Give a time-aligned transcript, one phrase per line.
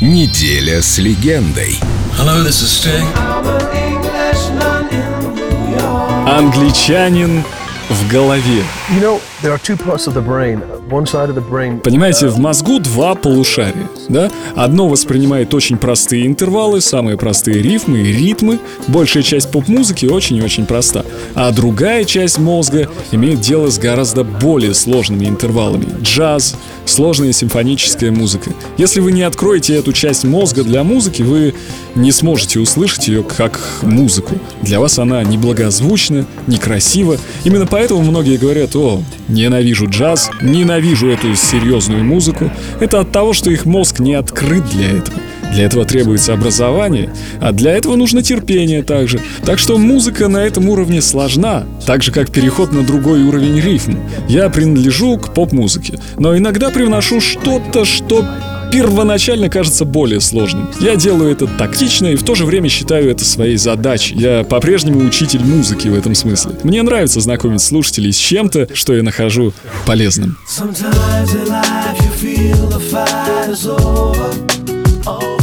[0.00, 1.78] Неделя с легендой.
[2.16, 3.04] Hello, this is Sting.
[6.26, 7.44] Англичанин
[7.90, 8.62] в голове.
[8.90, 10.62] You know, there are two parts of the brain.
[10.88, 11.80] One side of the brain.
[11.80, 14.30] Понимаете, в мозгу два полушария, да?
[14.56, 18.58] Одно воспринимает очень простые интервалы, самые простые рифмы и ритмы.
[18.88, 21.04] Большая часть поп-музыки очень и очень проста.
[21.34, 25.86] А другая часть мозга имеет дело с гораздо более сложными интервалами.
[26.00, 28.50] Джаз, сложная симфоническая музыка.
[28.78, 31.54] Если вы не откроете эту часть мозга для музыки, вы
[31.94, 34.38] не сможете услышать ее как музыку.
[34.62, 37.18] Для вас она неблагозвучна, некрасива.
[37.44, 42.50] Именно поэтому многие говорят, о, ненавижу джаз, ненавижу эту серьезную музыку.
[42.80, 45.16] Это от того, что их мозг не открыт для этого.
[45.52, 49.20] Для этого требуется образование, а для этого нужно терпение также.
[49.44, 53.98] Так что музыка на этом уровне сложна, так же как переход на другой уровень рифм.
[54.28, 58.24] Я принадлежу к поп-музыке, но иногда привношу что-то, что
[58.70, 60.68] первоначально кажется более сложным.
[60.80, 64.14] Я делаю это тактично и в то же время считаю это своей задачей.
[64.16, 66.52] Я по-прежнему учитель музыки в этом смысле.
[66.62, 69.52] Мне нравится знакомить слушателей с чем-то, что я нахожу
[69.86, 70.38] полезным.
[75.02, 75.39] It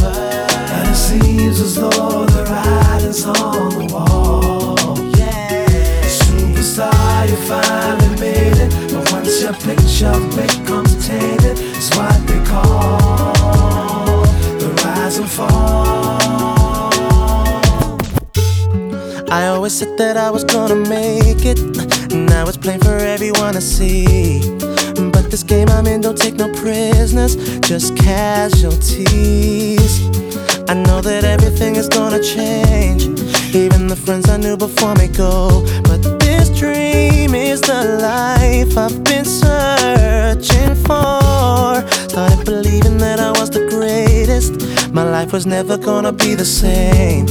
[1.08, 4.76] seems as though the writing's on the wall.
[5.16, 5.66] Yeah,
[6.04, 14.24] superstar, you finally made it, but once your picture becomes tainted, it's what they call
[14.60, 16.18] the rise and fall.
[19.30, 21.60] I always said that I was gonna make it.
[22.12, 24.42] Now it's plain for everyone to see.
[25.14, 28.98] But this game I'm in don't take no prisoners, just casualties.
[30.70, 33.04] I know that everything is gonna change.
[33.56, 35.66] Even the friends I knew before me go.
[35.84, 41.88] But this dream is the life I've been searching for.
[42.10, 44.92] Started believing that I was the greatest.
[44.92, 47.26] My life was never gonna be the same.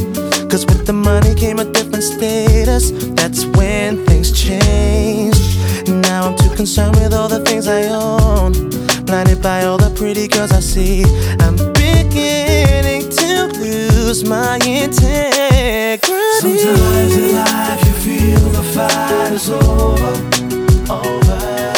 [0.48, 2.92] Cause with the money came a different status.
[3.18, 5.58] That's when things changed.
[5.88, 8.52] Now I'm too concerned with all the things I own.
[9.04, 11.04] Blinded by all the pretty girls I see.
[11.40, 12.95] I'm beginning
[13.66, 16.12] lose my integrity.
[16.40, 20.12] Sometimes in life you feel the fight is over.
[20.92, 21.75] Over.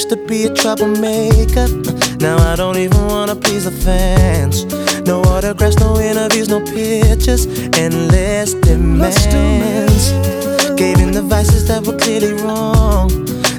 [0.00, 1.68] Used to be a troublemaker.
[2.20, 4.64] Now I don't even wanna please the fans.
[5.04, 7.46] No autographs, no interviews, no pictures,
[7.76, 10.04] endless demands.
[10.80, 13.08] Gave in the vices that were clearly wrong.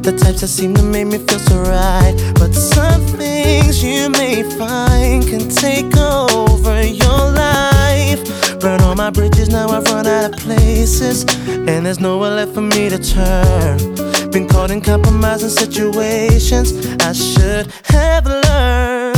[0.01, 2.15] The types that seem to make me feel so right.
[2.39, 8.21] But some things you may find can take over your life.
[8.59, 11.23] Burn all my bridges, now I've run out of places.
[11.47, 14.20] And there's nowhere left for me to turn.
[14.31, 16.71] Been caught in compromising situations
[17.01, 19.17] I should have learned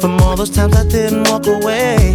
[0.00, 2.14] from all those times I didn't walk away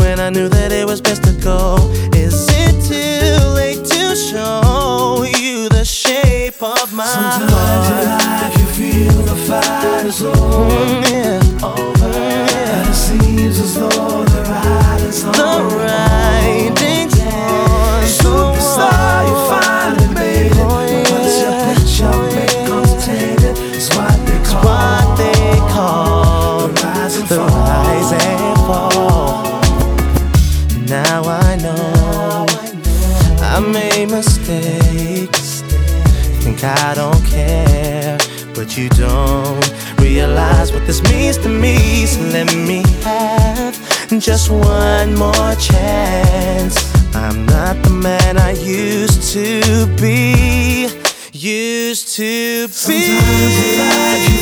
[0.00, 1.76] when I knew that it was best to go.
[2.12, 8.02] Is it too late to show you the shape of my Sometimes heart?
[8.02, 8.66] in life you
[9.06, 10.36] feel the fight is over.
[10.36, 11.66] Mm, yeah.
[11.66, 12.06] over.
[12.06, 16.81] And it seems as though the writing's on the writing's
[38.62, 42.06] but you don't realize what this means to me.
[42.06, 43.74] So let me have
[44.20, 46.76] just one more chance.
[47.12, 50.88] I'm not the man I used to be.
[51.32, 52.72] Used to be.
[52.72, 54.41] Sometimes life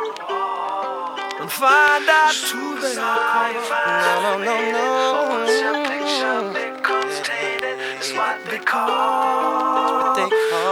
[1.51, 3.51] find out who they are.
[4.05, 5.41] No, no, no, no.
[8.15, 10.15] What they call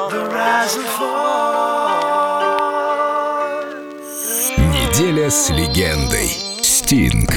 [0.10, 2.00] the rise and fall.
[4.58, 6.30] Неделя с легендой.
[6.62, 7.32] Стинг.